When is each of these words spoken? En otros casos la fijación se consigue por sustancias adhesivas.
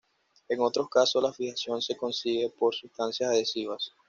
En 0.49 0.59
otros 0.61 0.89
casos 0.89 1.21
la 1.21 1.31
fijación 1.31 1.79
se 1.79 1.95
consigue 1.95 2.49
por 2.49 2.73
sustancias 2.73 3.29
adhesivas. 3.29 3.93